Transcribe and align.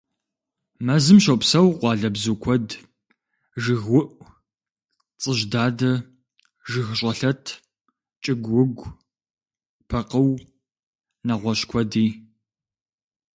Мэзым 0.85 1.17
щопсэу 1.25 1.69
къуалэбзу 1.79 2.35
куэд: 2.43 2.67
жыгыуӀу, 3.63 4.33
цӀыжьдадэ, 5.21 5.91
жыгщӀэлъэт, 6.69 7.43
кӀыгуугу, 8.23 8.87
пэкъыу, 9.89 10.31
нэгъуэщӀ 11.27 11.65
куэди. 11.69 12.07